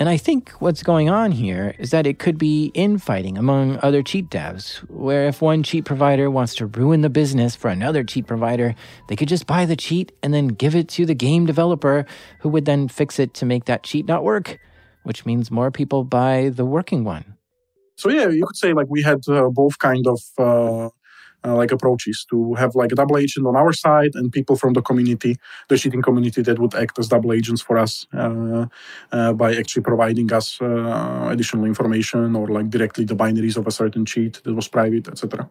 [0.00, 4.02] And I think what's going on here is that it could be infighting among other
[4.02, 8.26] cheat devs, where if one cheat provider wants to ruin the business for another cheat
[8.26, 8.74] provider,
[9.08, 12.06] they could just buy the cheat and then give it to the game developer,
[12.38, 14.58] who would then fix it to make that cheat not work,
[15.02, 17.36] which means more people buy the working one.
[17.96, 20.88] So yeah, you could say like we had uh, both kind of uh,
[21.44, 24.72] uh, like approaches to have like a double agent on our side and people from
[24.72, 25.36] the community,
[25.68, 28.66] the cheating community, that would act as double agents for us uh,
[29.12, 33.70] uh, by actually providing us uh, additional information or like directly the binaries of a
[33.70, 35.48] certain cheat that was private, etc.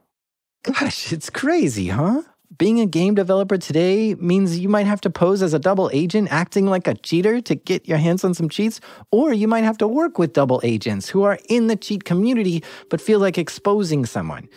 [0.63, 2.21] Gosh, it's crazy, huh?
[2.57, 6.29] Being a game developer today means you might have to pose as a double agent
[6.31, 9.77] acting like a cheater to get your hands on some cheats, or you might have
[9.77, 14.03] to work with double agents who are in the cheat community but feel like exposing
[14.03, 14.49] someone.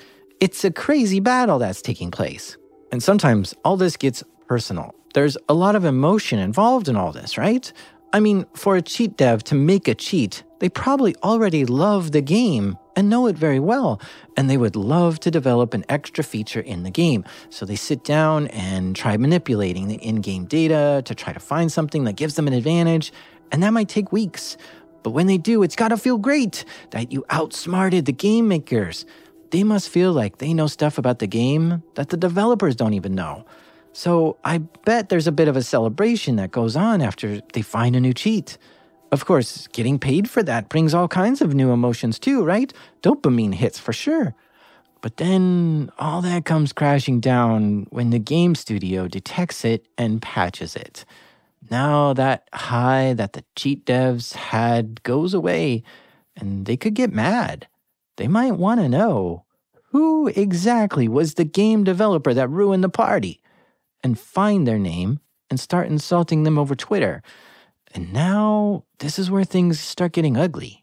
[0.43, 2.57] It's a crazy battle that's taking place.
[2.91, 4.93] And sometimes all this gets personal.
[5.15, 7.73] There's a lot of emotion involved in all this, right?
[8.13, 12.23] I mean, for a cheat dev to make a cheat, they probably already love the
[12.23, 14.01] game and know it very well,
[14.37, 17.25] and they would love to develop an extra feature in the game.
[17.51, 21.71] So they sit down and try manipulating the in game data to try to find
[21.71, 23.13] something that gives them an advantage,
[23.53, 24.57] and that might take weeks.
[25.05, 29.07] But when they do, it's gotta feel great that you outsmarted the game makers.
[29.53, 33.15] They must feel like they know stuff about the game that the developers don't even
[33.15, 33.45] know.
[33.93, 37.95] So I bet there's a bit of a celebration that goes on after they find
[37.95, 38.57] a new cheat.
[39.13, 42.73] Of course, getting paid for that brings all kinds of new emotions too, right?
[43.03, 44.35] Dopamine hits for sure.
[45.03, 50.75] But then all that comes crashing down when the game studio detects it and patches
[50.75, 51.05] it.
[51.71, 55.83] Now that high that the cheat devs had goes away,
[56.35, 57.67] and they could get mad.
[58.17, 59.45] They might want to know
[59.91, 63.41] who exactly was the game developer that ruined the party
[64.03, 65.21] and find their name
[65.51, 67.23] and start insulting them over Twitter.
[67.95, 70.83] And now this is where things start getting ugly.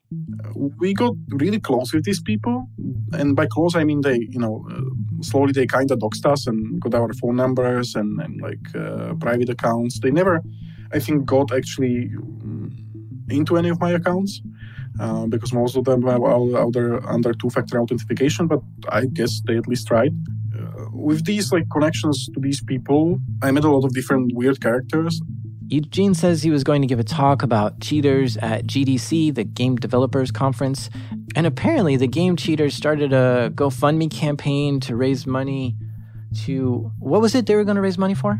[0.79, 2.65] we got really close with these people
[3.13, 4.81] and by close i mean they you know uh,
[5.21, 9.13] slowly they kind of doxed us and got our phone numbers and, and like uh,
[9.25, 10.41] private accounts they never
[10.93, 12.71] i think got actually mm,
[13.29, 14.41] into any of my accounts
[14.99, 18.47] uh, because most of them have other under two-factor authentication.
[18.47, 20.13] But I guess they at least tried.
[20.57, 24.61] Uh, with these like connections to these people, I met a lot of different weird
[24.61, 25.21] characters.
[25.69, 29.75] Eugene says he was going to give a talk about cheaters at GDC, the Game
[29.75, 30.89] Developers Conference.
[31.35, 35.75] And apparently, the game cheaters started a GoFundMe campaign to raise money
[36.43, 36.91] to.
[36.99, 38.39] What was it they were going to raise money for?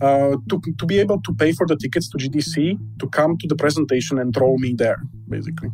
[0.00, 3.48] Uh, to, to be able to pay for the tickets to GDC, to come to
[3.48, 5.70] the presentation and troll me there, basically.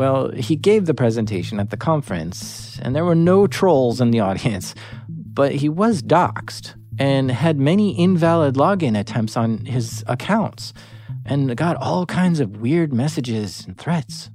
[0.00, 4.20] Well, he gave the presentation at the conference, and there were no trolls in the
[4.20, 4.74] audience,
[5.10, 10.72] but he was doxxed and had many invalid login attempts on his accounts
[11.26, 14.30] and got all kinds of weird messages and threats.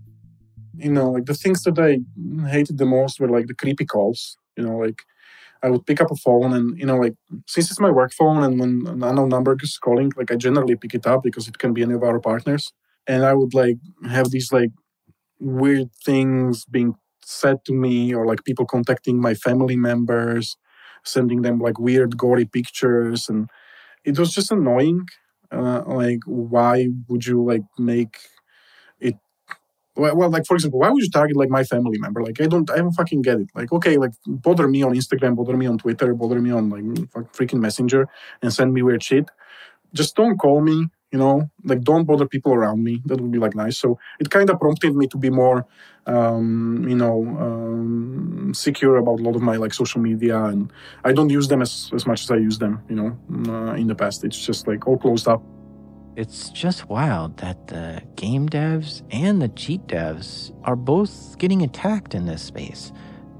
[0.75, 1.91] You know, like the things that I
[2.47, 4.38] hated the most were like the creepy calls.
[4.56, 5.01] You know, like
[5.63, 7.15] I would pick up a phone and, you know, like
[7.47, 10.75] since it's my work phone and when an unknown number is calling, like I generally
[10.75, 12.71] pick it up because it can be any of our partners.
[13.08, 14.69] And I would like have these like
[15.39, 20.58] weird things being said to me or like people contacting my family members
[21.04, 23.50] sending them like weird gory pictures and
[24.04, 25.08] it was just annoying
[25.52, 28.17] uh, like why would you like make
[29.00, 29.15] it
[29.95, 32.24] well, well, like for example why would you target like my family member?
[32.24, 33.50] Like i don't i don't fucking get it.
[33.56, 36.84] Like okay like bother me on instagram bother me on twitter bother me on like
[37.34, 38.08] freaking messenger
[38.41, 39.30] and send me weird shit.
[39.93, 43.02] Just don't call me you know like don't bother people around me.
[43.06, 43.78] That would be like nice.
[43.78, 45.65] So it kind of prompted me to be more
[46.08, 50.72] um, you know um, secure about a lot of my like social media and
[51.04, 53.88] i don't use them as, as much as i use them you know uh, in
[53.88, 54.24] the past.
[54.24, 55.44] It's just like all closed up.
[56.15, 62.15] It's just wild that the game devs and the cheat devs are both getting attacked
[62.15, 62.94] in this space.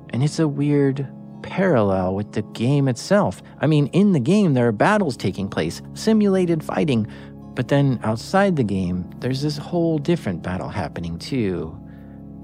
[0.10, 1.08] And it's a weird
[1.42, 3.42] parallel with the game itself.
[3.62, 7.08] I mean, in the game, there are battles taking place, simulated fighting,
[7.56, 11.78] but then outside the game, there's this whole different battle happening too.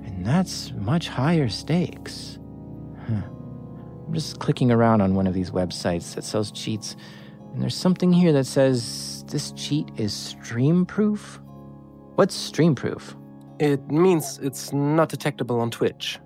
[0.04, 2.40] And that's much higher stakes.
[3.08, 3.22] Huh.
[4.08, 6.96] I'm just clicking around on one of these websites that sells cheats,
[7.54, 11.40] and there's something here that says this cheat is stream proof.
[12.16, 13.16] What's stream proof?
[13.60, 16.20] It means it's not detectable on Twitch.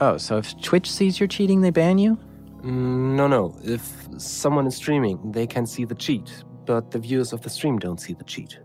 [0.00, 2.16] Oh, so if Twitch sees you're cheating, they ban you?
[2.62, 3.56] Mm, no, no.
[3.62, 7.80] If someone is streaming, they can see the cheat, but the viewers of the stream
[7.80, 8.60] don't see the cheat.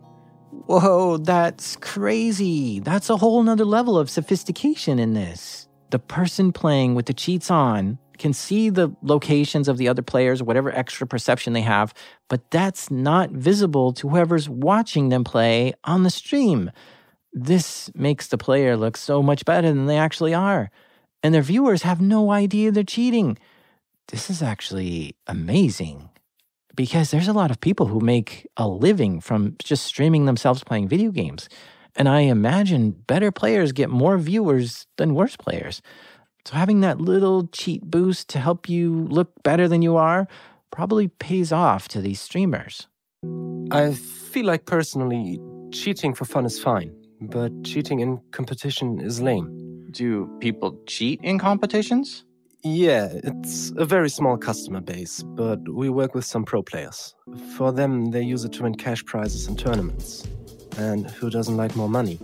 [0.67, 2.79] Whoa, that's crazy.
[2.79, 5.67] That's a whole nother level of sophistication in this.
[5.89, 10.43] The person playing with the cheats on can see the locations of the other players,
[10.43, 11.95] whatever extra perception they have,
[12.29, 16.69] but that's not visible to whoever's watching them play on the stream.
[17.33, 20.69] This makes the player look so much better than they actually are.
[21.23, 23.39] And their viewers have no idea they're cheating.
[24.09, 26.11] This is actually amazing
[26.75, 30.87] because there's a lot of people who make a living from just streaming themselves playing
[30.87, 31.47] video games.
[31.95, 35.81] And I imagine better players get more viewers than worse players.
[36.45, 40.27] So having that little cheat boost to help you look better than you are
[40.71, 42.87] probably pays off to these streamers.
[43.71, 45.39] I feel like personally,
[45.71, 49.87] cheating for fun is fine, but cheating in competition is lame.
[49.91, 52.24] Do people cheat in competitions?
[52.67, 57.13] Yeah, it's a very small customer base, but we work with some pro players.
[57.55, 60.27] For them, they use it to win cash prizes in tournaments.
[60.79, 62.19] And who doesn't like more money?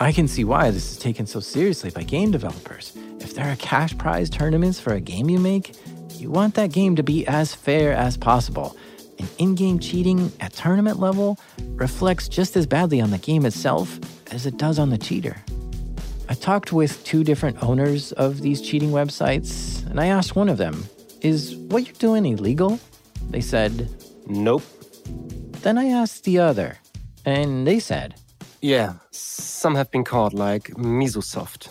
[0.00, 2.98] I can see why this is taken so seriously by game developers.
[3.20, 5.76] If there are cash prize tournaments for a game you make,
[6.16, 8.76] you want that game to be as fair as possible.
[9.20, 11.38] And in game cheating at tournament level
[11.76, 14.00] reflects just as badly on the game itself
[14.32, 15.36] as it does on the cheater.
[16.28, 20.56] I talked with two different owners of these cheating websites, and I asked one of
[20.56, 20.84] them,
[21.20, 22.78] Is what you're doing illegal?
[23.30, 23.88] They said,
[24.26, 24.62] Nope.
[25.62, 26.78] Then I asked the other,
[27.24, 28.14] and they said,
[28.60, 31.68] Yeah, some have been called like Mizusoft.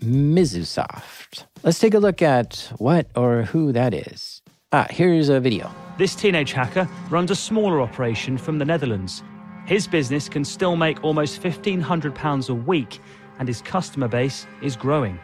[0.00, 1.44] Mizusoft.
[1.62, 4.42] Let's take a look at what or who that is.
[4.72, 5.70] Ah, here's a video.
[5.98, 9.22] This teenage hacker runs a smaller operation from the Netherlands.
[9.66, 13.00] His business can still make almost £1,500 a week
[13.38, 15.18] and his customer base is growing.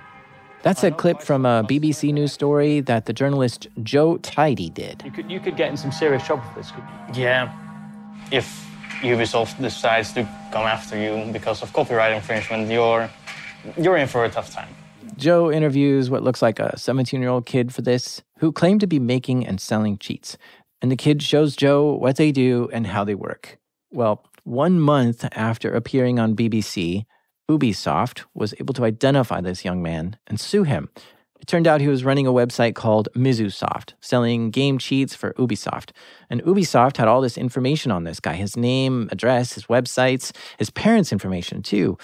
[0.63, 5.03] That's a clip from a BBC News story that the journalist Joe Tidy did.
[5.05, 6.73] You could, you could get in some serious trouble for this,
[7.15, 7.53] Yeah.
[8.33, 8.67] If
[9.01, 13.09] Ubisoft decides to come after you because of copyright infringement, you're,
[13.77, 14.69] you're in for a tough time.
[15.17, 18.87] Joe interviews what looks like a 17 year old kid for this who claimed to
[18.87, 20.37] be making and selling cheats.
[20.81, 23.59] And the kid shows Joe what they do and how they work.
[23.91, 27.05] Well, one month after appearing on BBC,
[27.49, 30.91] Ubisoft was able to identify this young man and sue him.
[31.41, 35.91] It turned out he was running a website called Mizusoft, selling game cheats for Ubisoft.
[36.29, 40.71] And Ubisoft had all this information on this guy his name, address, his websites, his
[40.71, 41.97] parents' information too.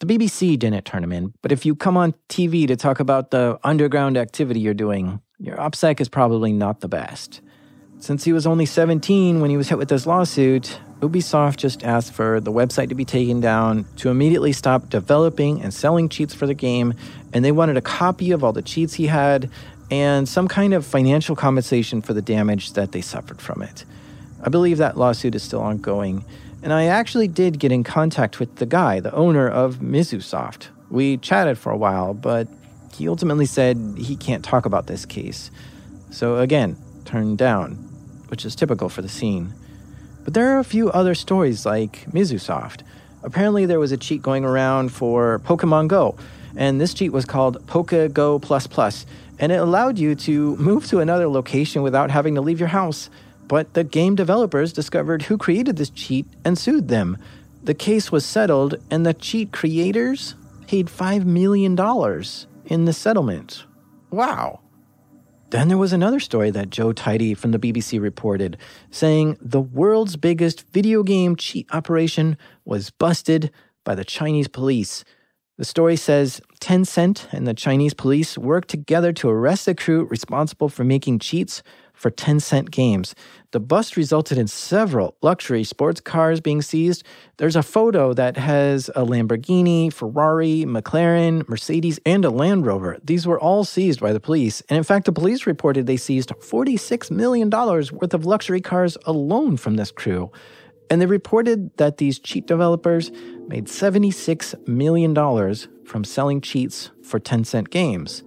[0.00, 3.30] The BBC didn't turn him in, but if you come on TV to talk about
[3.30, 7.40] the underground activity you're doing, your OPSEC is probably not the best.
[7.98, 12.12] Since he was only 17 when he was hit with this lawsuit, Ubisoft just asked
[12.12, 16.46] for the website to be taken down, to immediately stop developing and selling cheats for
[16.46, 16.92] the game,
[17.32, 19.50] and they wanted a copy of all the cheats he had
[19.90, 23.84] and some kind of financial compensation for the damage that they suffered from it.
[24.42, 26.24] I believe that lawsuit is still ongoing,
[26.62, 30.68] and I actually did get in contact with the guy, the owner of Mizusoft.
[30.90, 32.46] We chatted for a while, but
[32.94, 35.50] he ultimately said he can't talk about this case.
[36.10, 36.76] So again,
[37.06, 37.72] turned down,
[38.28, 39.54] which is typical for the scene.
[40.30, 42.82] But there are a few other stories like Mizusoft.
[43.24, 46.14] Apparently, there was a cheat going around for Pokemon Go,
[46.54, 49.06] and this cheat was called Poke Go Plus Plus,
[49.40, 53.10] and it allowed you to move to another location without having to leave your house.
[53.48, 57.18] But the game developers discovered who created this cheat and sued them.
[57.64, 60.36] The case was settled, and the cheat creators
[60.68, 61.72] paid $5 million
[62.66, 63.64] in the settlement.
[64.10, 64.60] Wow.
[65.50, 68.56] Then there was another story that Joe Tidy from the BBC reported,
[68.92, 73.50] saying the world's biggest video game cheat operation was busted
[73.84, 75.04] by the Chinese police.
[75.58, 80.68] The story says Tencent and the Chinese police worked together to arrest the crew responsible
[80.68, 81.64] for making cheats
[82.00, 83.14] for Tencent games.
[83.50, 87.04] The bust resulted in several luxury sports cars being seized.
[87.36, 92.96] There's a photo that has a Lamborghini, Ferrari, McLaren, Mercedes, and a Land Rover.
[93.04, 94.62] These were all seized by the police.
[94.70, 99.58] And in fact, the police reported they seized $46 million worth of luxury cars alone
[99.58, 100.32] from this crew.
[100.88, 103.12] And they reported that these cheat developers
[103.46, 105.14] made $76 million
[105.84, 108.22] from selling cheats for Tencent games.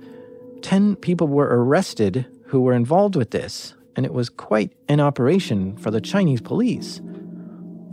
[0.61, 5.77] 10 people were arrested who were involved with this, and it was quite an operation
[5.77, 7.01] for the Chinese police.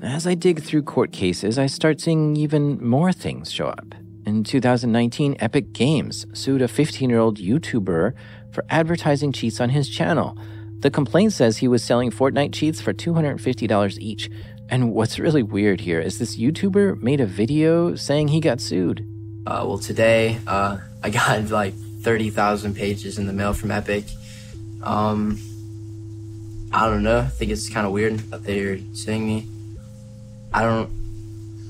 [0.02, 3.94] As I dig through court cases, I start seeing even more things show up.
[4.26, 8.14] In 2019, Epic Games sued a 15 year old YouTuber
[8.52, 10.38] for advertising cheats on his channel.
[10.80, 14.30] The complaint says he was selling Fortnite cheats for $250 each.
[14.70, 19.06] And what's really weird here is this YouTuber made a video saying he got sued.
[19.46, 24.04] Uh, well, today uh, I got like 30,000 pages in the mail from Epic
[24.82, 25.38] um,
[26.72, 27.18] I don't know.
[27.18, 29.46] I think it's kind of weird that they're suing me.
[30.52, 30.90] I don't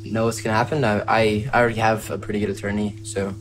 [0.05, 0.85] know what's gonna happen.
[0.85, 3.35] I, I, I already have a pretty good attorney, so.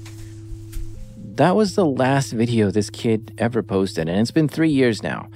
[1.35, 5.29] That was the last video this kid ever posted, and it's been three years now.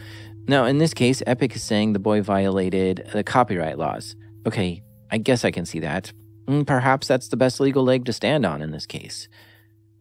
[0.47, 4.15] Now, in this case, Epic is saying the boy violated the copyright laws.
[4.45, 6.11] Okay, I guess I can see that.
[6.47, 9.29] Mm, perhaps that's the best legal leg to stand on in this case.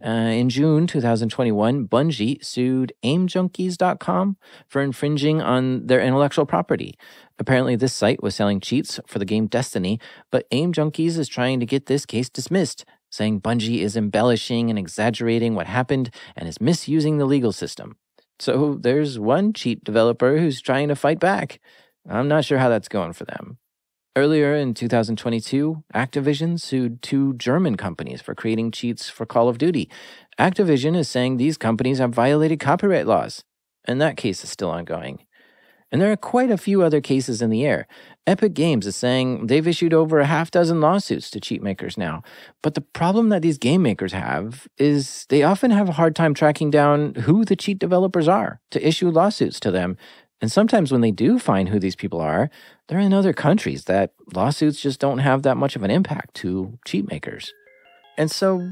[0.05, 4.37] Uh, in June 2021, Bungie sued AimJunkies.com
[4.67, 6.99] for infringing on their intellectual property.
[7.39, 10.01] Apparently, this site was selling cheats for the game Destiny,
[10.33, 15.55] but AimJunkies is trying to get this case dismissed, saying Bungie is embellishing and exaggerating
[15.55, 17.97] what happened and is misusing the legal system.
[18.41, 21.61] So there's one cheat developer who's trying to fight back.
[22.09, 23.59] I'm not sure how that's going for them.
[24.15, 29.89] Earlier in 2022, Activision sued two German companies for creating cheats for Call of Duty.
[30.39, 33.43] Activision is saying these companies have violated copyright laws,
[33.87, 35.25] and that case is still ongoing.
[35.91, 37.87] And there are quite a few other cases in the air.
[38.27, 42.23] Epic Games is saying they've issued over a half dozen lawsuits to cheat makers now.
[42.63, 46.35] But the problem that these game makers have is they often have a hard time
[46.35, 49.97] tracking down who the cheat developers are to issue lawsuits to them
[50.43, 52.51] and sometimes when they do find who these people are,
[52.88, 56.78] they're in other countries that lawsuits just don't have that much of an impact to
[56.84, 57.55] cheat makers.
[58.18, 58.68] And so,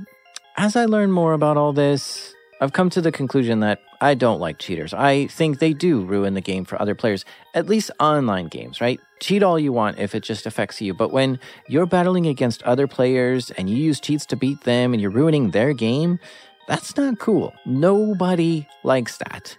[0.57, 4.41] as I learn more about all this, I've come to the conclusion that I don't
[4.41, 4.93] like cheaters.
[4.93, 8.99] I think they do ruin the game for other players, at least online games, right?
[9.21, 10.93] Cheat all you want if it just affects you.
[10.93, 15.01] But when you're battling against other players and you use cheats to beat them and
[15.01, 16.19] you're ruining their game,
[16.67, 17.55] that's not cool.
[17.65, 19.57] Nobody likes that.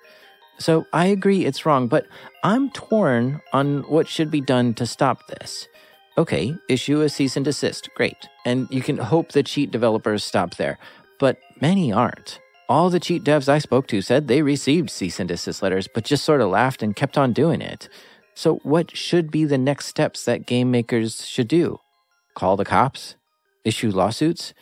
[0.61, 2.05] So I agree it's wrong, but
[2.43, 5.67] I'm torn on what should be done to stop this.
[6.17, 7.89] Okay, issue a cease and desist.
[7.95, 8.27] Great.
[8.45, 10.77] And you can hope the cheat developers stop there.
[11.19, 12.39] But many aren't.
[12.69, 16.03] All the cheat devs I spoke to said they received cease and desist letters, but
[16.05, 17.89] just sort of laughed and kept on doing it.
[18.35, 21.79] So, what should be the next steps that game makers should do?
[22.35, 23.15] Call the cops?
[23.65, 24.53] Issue lawsuits?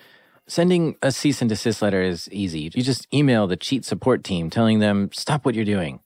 [0.50, 2.72] Sending a cease and desist letter is easy.
[2.74, 6.00] You just email the cheat support team telling them, stop what you're doing.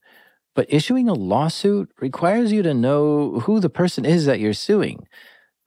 [0.54, 5.08] But issuing a lawsuit requires you to know who the person is that you're suing.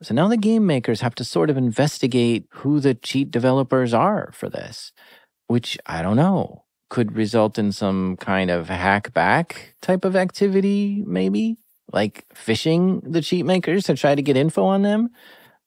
[0.00, 4.30] So now the game makers have to sort of investigate who the cheat developers are
[4.32, 4.92] for this,
[5.48, 6.64] which I don't know.
[6.90, 11.56] could result in some kind of hack back type of activity, maybe?
[11.92, 15.10] Like phishing the cheat makers to try to get info on them?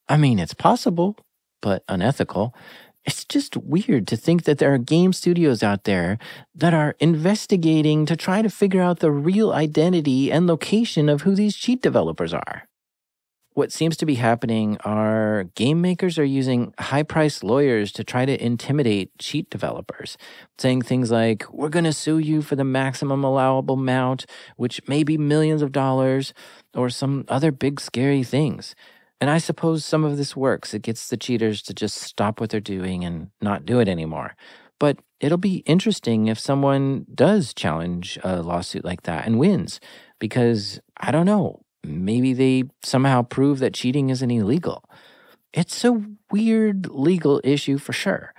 [0.08, 1.16] I mean, it's possible,
[1.60, 2.54] but unethical.
[3.04, 6.18] It's just weird to think that there are game studios out there
[6.54, 11.34] that are investigating to try to figure out the real identity and location of who
[11.34, 12.68] these cheat developers are.
[13.54, 18.24] What seems to be happening are game makers are using high priced lawyers to try
[18.24, 20.16] to intimidate cheat developers,
[20.56, 24.24] saying things like, We're going to sue you for the maximum allowable amount,
[24.56, 26.32] which may be millions of dollars,
[26.72, 28.74] or some other big scary things.
[29.22, 30.74] And I suppose some of this works.
[30.74, 34.34] It gets the cheaters to just stop what they're doing and not do it anymore.
[34.80, 39.78] But it'll be interesting if someone does challenge a lawsuit like that and wins,
[40.18, 44.82] because I don't know, maybe they somehow prove that cheating isn't illegal.
[45.52, 46.02] It's a
[46.32, 48.34] weird legal issue for sure.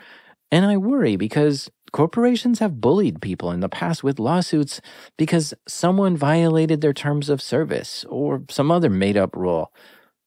[0.52, 4.82] And I worry because corporations have bullied people in the past with lawsuits
[5.18, 9.72] because someone violated their terms of service or some other made up rule,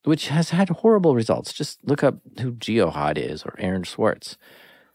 [0.07, 1.53] which has had horrible results.
[1.53, 4.37] Just look up who GeoHot is or Aaron Swartz.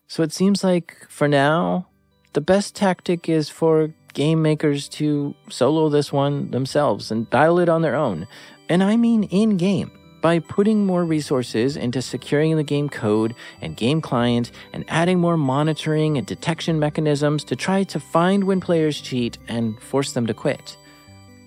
[0.08, 1.88] So it seems like for now,
[2.32, 7.68] the best tactic is for game makers to solo this one themselves and dial it
[7.68, 8.26] on their own.
[8.70, 9.92] And I mean in game.
[10.22, 15.36] By putting more resources into securing the game code and game client and adding more
[15.36, 20.34] monitoring and detection mechanisms to try to find when players cheat and force them to
[20.34, 20.78] quit.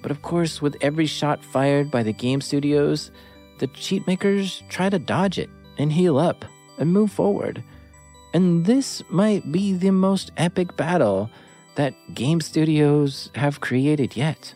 [0.02, 3.10] But of course, with every shot fired by the game studios,
[3.58, 6.44] the cheat makers try to dodge it and heal up
[6.78, 7.62] and move forward.
[8.32, 11.30] And this might be the most epic battle
[11.76, 14.54] that game studios have created yet.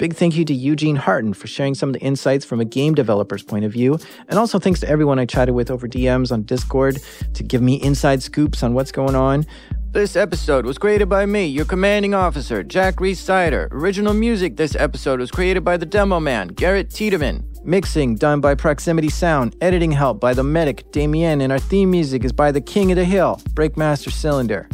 [0.00, 2.94] Big thank you to Eugene Harton for sharing some of the insights from a game
[2.94, 3.98] developer's point of view.
[4.30, 7.00] And also thanks to everyone I chatted with over DMs on Discord
[7.34, 9.44] to give me inside scoops on what's going on.
[9.90, 13.68] This episode was created by me, your commanding officer, Jack Rhysider.
[13.72, 17.44] Original music this episode was created by the demo man, Garrett Tiedemann.
[17.62, 19.54] Mixing done by Proximity Sound.
[19.60, 21.42] Editing help by the medic, Damien.
[21.42, 24.66] And our theme music is by the King of the Hill, Breakmaster Cylinder.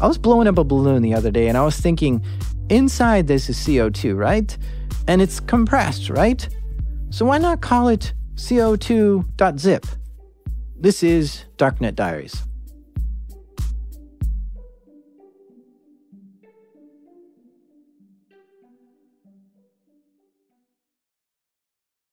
[0.00, 2.24] I was blowing up a balloon the other day and I was thinking,
[2.70, 4.56] Inside this is CO2, right?
[5.06, 6.46] And it's compressed, right?
[7.10, 9.86] So why not call it CO2.zip?
[10.78, 12.42] This is Darknet Diaries.